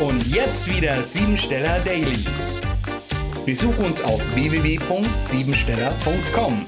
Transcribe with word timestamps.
Und 0.00 0.26
jetzt 0.26 0.68
wieder 0.68 1.00
Siebensteller 1.04 1.78
Daily. 1.84 2.24
Besuch 3.46 3.78
uns 3.78 4.02
auf 4.02 4.20
www.siebensteller.com. 4.34 6.66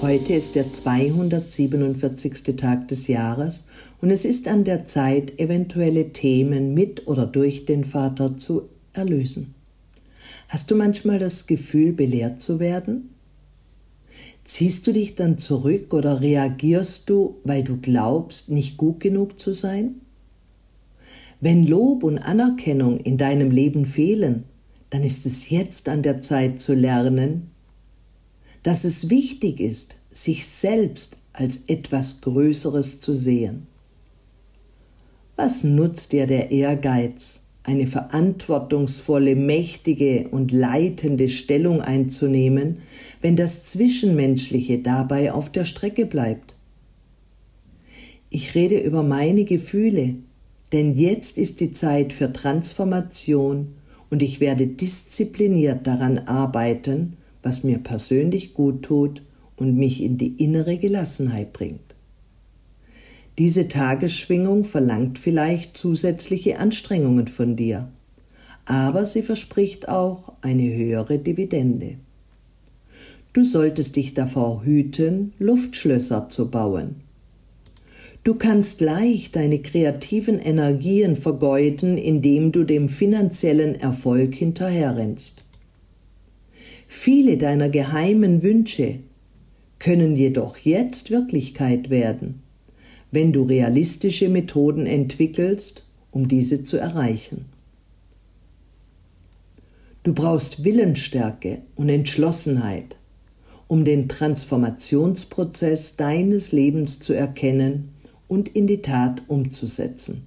Heute 0.00 0.32
ist 0.32 0.54
der 0.54 0.72
247. 0.72 2.56
Tag 2.56 2.88
des 2.88 3.08
Jahres 3.08 3.66
und 4.00 4.08
es 4.08 4.24
ist 4.24 4.48
an 4.48 4.64
der 4.64 4.86
Zeit, 4.86 5.38
eventuelle 5.38 6.14
Themen 6.14 6.72
mit 6.72 7.06
oder 7.06 7.26
durch 7.26 7.66
den 7.66 7.84
Vater 7.84 8.38
zu 8.38 8.70
erlösen. 8.94 9.54
Hast 10.48 10.70
du 10.70 10.76
manchmal 10.76 11.18
das 11.18 11.46
Gefühl, 11.46 11.92
belehrt 11.92 12.40
zu 12.40 12.58
werden? 12.58 13.10
Ziehst 14.44 14.86
du 14.86 14.94
dich 14.94 15.14
dann 15.14 15.36
zurück 15.36 15.92
oder 15.92 16.22
reagierst 16.22 17.10
du, 17.10 17.36
weil 17.44 17.64
du 17.64 17.76
glaubst, 17.76 18.48
nicht 18.48 18.78
gut 18.78 19.00
genug 19.00 19.38
zu 19.38 19.52
sein? 19.52 19.96
Wenn 21.44 21.66
Lob 21.66 22.04
und 22.04 22.16
Anerkennung 22.16 22.98
in 23.00 23.18
deinem 23.18 23.50
Leben 23.50 23.84
fehlen, 23.84 24.44
dann 24.88 25.04
ist 25.04 25.26
es 25.26 25.50
jetzt 25.50 25.90
an 25.90 26.00
der 26.00 26.22
Zeit 26.22 26.62
zu 26.62 26.72
lernen, 26.72 27.50
dass 28.62 28.84
es 28.84 29.10
wichtig 29.10 29.60
ist, 29.60 29.98
sich 30.10 30.46
selbst 30.46 31.18
als 31.34 31.64
etwas 31.66 32.22
Größeres 32.22 33.02
zu 33.02 33.14
sehen. 33.18 33.66
Was 35.36 35.64
nutzt 35.64 36.12
dir 36.12 36.26
der 36.26 36.50
Ehrgeiz, 36.50 37.42
eine 37.62 37.86
verantwortungsvolle, 37.86 39.36
mächtige 39.36 40.28
und 40.30 40.50
leitende 40.50 41.28
Stellung 41.28 41.82
einzunehmen, 41.82 42.78
wenn 43.20 43.36
das 43.36 43.64
Zwischenmenschliche 43.66 44.78
dabei 44.78 45.30
auf 45.30 45.52
der 45.52 45.66
Strecke 45.66 46.06
bleibt. 46.06 46.56
Ich 48.30 48.54
rede 48.54 48.78
über 48.78 49.02
meine 49.02 49.44
Gefühle, 49.44 50.14
denn 50.72 50.94
jetzt 50.94 51.38
ist 51.38 51.60
die 51.60 51.72
Zeit 51.72 52.12
für 52.12 52.32
Transformation 52.32 53.74
und 54.10 54.22
ich 54.22 54.40
werde 54.40 54.66
diszipliniert 54.66 55.86
daran 55.86 56.18
arbeiten, 56.18 57.16
was 57.42 57.64
mir 57.64 57.78
persönlich 57.78 58.54
gut 58.54 58.82
tut 58.82 59.22
und 59.56 59.76
mich 59.76 60.02
in 60.02 60.18
die 60.18 60.42
innere 60.42 60.78
Gelassenheit 60.78 61.52
bringt. 61.52 61.94
Diese 63.38 63.68
Tagesschwingung 63.68 64.64
verlangt 64.64 65.18
vielleicht 65.18 65.76
zusätzliche 65.76 66.58
Anstrengungen 66.58 67.26
von 67.26 67.56
dir, 67.56 67.88
aber 68.64 69.04
sie 69.04 69.22
verspricht 69.22 69.88
auch 69.88 70.32
eine 70.40 70.72
höhere 70.72 71.18
Dividende. 71.18 71.96
Du 73.32 73.42
solltest 73.42 73.96
dich 73.96 74.14
davor 74.14 74.64
hüten, 74.64 75.32
Luftschlösser 75.38 76.28
zu 76.28 76.50
bauen. 76.50 77.03
Du 78.24 78.36
kannst 78.36 78.80
leicht 78.80 79.36
deine 79.36 79.60
kreativen 79.60 80.38
Energien 80.38 81.14
vergeuden, 81.14 81.98
indem 81.98 82.52
du 82.52 82.64
dem 82.64 82.88
finanziellen 82.88 83.74
Erfolg 83.74 84.34
hinterherrennst. 84.34 85.44
Viele 86.86 87.36
deiner 87.36 87.68
geheimen 87.68 88.42
Wünsche 88.42 89.00
können 89.78 90.16
jedoch 90.16 90.56
jetzt 90.56 91.10
Wirklichkeit 91.10 91.90
werden, 91.90 92.42
wenn 93.10 93.30
du 93.34 93.42
realistische 93.42 94.30
Methoden 94.30 94.86
entwickelst, 94.86 95.84
um 96.10 96.26
diese 96.26 96.64
zu 96.64 96.78
erreichen. 96.78 97.44
Du 100.02 100.14
brauchst 100.14 100.64
Willensstärke 100.64 101.60
und 101.74 101.90
Entschlossenheit, 101.90 102.96
um 103.66 103.84
den 103.84 104.08
Transformationsprozess 104.08 105.96
deines 105.96 106.52
Lebens 106.52 107.00
zu 107.00 107.12
erkennen 107.12 107.93
und 108.28 108.48
in 108.48 108.66
die 108.66 108.82
Tat 108.82 109.22
umzusetzen. 109.28 110.26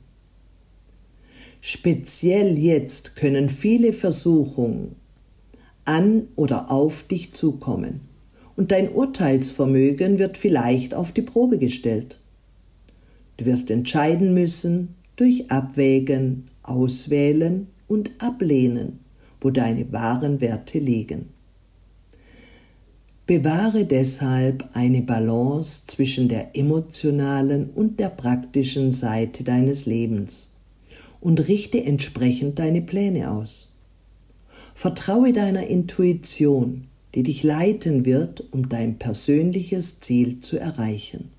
Speziell 1.62 2.58
jetzt 2.58 3.16
können 3.16 3.50
viele 3.50 3.94
Versuchungen 3.94 4.96
an 5.86 6.28
oder 6.36 6.72
auf 6.72 7.04
dich 7.04 7.34
zukommen 7.34 8.02
und 8.56 8.72
dein 8.72 8.92
Urteilsvermögen 8.92 10.20
wird 10.20 10.38
vielleicht 10.38 10.94
auf 10.94 11.12
die 11.12 11.22
Probe 11.22 11.58
gestellt. 11.58 12.20
Du 13.38 13.46
wirst 13.46 13.70
entscheiden 13.72 14.34
müssen 14.34 14.96
durch 15.16 15.50
Abwägen, 15.52 16.48
Auswählen 16.64 17.68
und 17.88 18.10
Ablehnen, 18.18 19.00
wo 19.40 19.52
deine 19.52 19.92
wahren 19.94 20.42
Werte 20.42 20.80
liegen. 20.80 21.30
Bewahre 23.28 23.84
deshalb 23.84 24.70
eine 24.72 25.02
Balance 25.02 25.86
zwischen 25.86 26.30
der 26.30 26.56
emotionalen 26.56 27.70
und 27.72 28.00
der 28.00 28.08
praktischen 28.08 28.94
Seite 28.94 29.44
deines 29.44 29.86
Lebens 29.86 30.48
und 31.20 31.46
richte 31.50 31.84
entsprechend 31.84 32.58
deine 32.58 32.82
Pläne 32.82 33.30
aus. 33.30 33.74
Vertraue 34.74 35.34
deiner 35.34 35.68
Intuition, 35.68 36.86
die 37.16 37.24
dich 37.24 37.44
leiten 37.44 38.06
wird, 38.06 38.46
um 38.52 38.70
dein 38.70 38.98
persönliches 38.98 40.00
Ziel 40.00 40.40
zu 40.40 40.58
erreichen. 40.58 41.30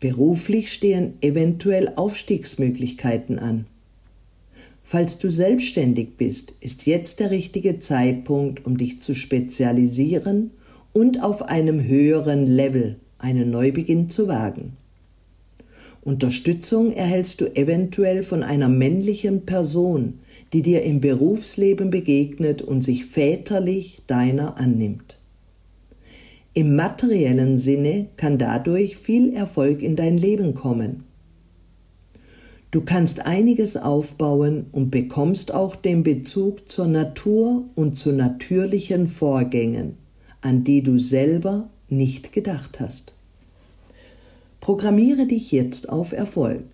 Beruflich 0.00 0.72
stehen 0.72 1.14
eventuell 1.20 1.92
Aufstiegsmöglichkeiten 1.94 3.38
an. 3.38 3.66
Falls 4.88 5.18
du 5.18 5.28
selbstständig 5.28 6.16
bist, 6.16 6.54
ist 6.60 6.86
jetzt 6.86 7.18
der 7.18 7.32
richtige 7.32 7.80
Zeitpunkt, 7.80 8.64
um 8.64 8.78
dich 8.78 9.02
zu 9.02 9.16
spezialisieren 9.16 10.52
und 10.92 11.24
auf 11.24 11.42
einem 11.42 11.82
höheren 11.82 12.46
Level 12.46 12.94
einen 13.18 13.50
Neubeginn 13.50 14.10
zu 14.10 14.28
wagen. 14.28 14.76
Unterstützung 16.02 16.92
erhältst 16.92 17.40
du 17.40 17.46
eventuell 17.56 18.22
von 18.22 18.44
einer 18.44 18.68
männlichen 18.68 19.44
Person, 19.44 20.20
die 20.52 20.62
dir 20.62 20.84
im 20.84 21.00
Berufsleben 21.00 21.90
begegnet 21.90 22.62
und 22.62 22.82
sich 22.82 23.06
väterlich 23.06 24.04
deiner 24.06 24.56
annimmt. 24.56 25.18
Im 26.54 26.76
materiellen 26.76 27.58
Sinne 27.58 28.06
kann 28.16 28.38
dadurch 28.38 28.96
viel 28.96 29.34
Erfolg 29.34 29.82
in 29.82 29.96
dein 29.96 30.16
Leben 30.16 30.54
kommen. 30.54 31.05
Du 32.70 32.80
kannst 32.80 33.24
einiges 33.24 33.76
aufbauen 33.76 34.66
und 34.72 34.90
bekommst 34.90 35.54
auch 35.54 35.76
den 35.76 36.02
Bezug 36.02 36.68
zur 36.68 36.88
Natur 36.88 37.64
und 37.74 37.96
zu 37.96 38.12
natürlichen 38.12 39.08
Vorgängen, 39.08 39.96
an 40.40 40.64
die 40.64 40.82
du 40.82 40.98
selber 40.98 41.70
nicht 41.88 42.32
gedacht 42.32 42.80
hast. 42.80 43.14
Programmiere 44.60 45.26
dich 45.26 45.52
jetzt 45.52 45.88
auf 45.88 46.12
Erfolg. 46.12 46.64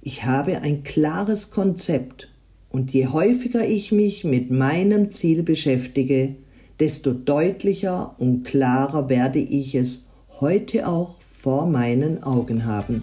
Ich 0.00 0.24
habe 0.24 0.62
ein 0.62 0.82
klares 0.82 1.50
Konzept 1.50 2.28
und 2.70 2.92
je 2.92 3.08
häufiger 3.08 3.66
ich 3.66 3.92
mich 3.92 4.24
mit 4.24 4.50
meinem 4.50 5.10
Ziel 5.10 5.42
beschäftige, 5.42 6.34
desto 6.80 7.12
deutlicher 7.12 8.14
und 8.18 8.42
klarer 8.42 9.08
werde 9.08 9.38
ich 9.38 9.74
es 9.74 10.08
heute 10.40 10.88
auch 10.88 11.20
vor 11.20 11.66
meinen 11.66 12.22
Augen 12.22 12.64
haben. 12.64 13.02